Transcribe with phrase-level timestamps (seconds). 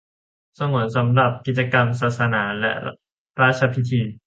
[0.59, 2.71] สงวนสำหรับกิจกรรมศาสนาและ
[3.41, 4.01] ราชพิธี